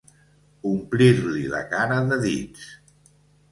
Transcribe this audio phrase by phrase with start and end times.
[0.69, 2.67] Omplir-li la cara de dits.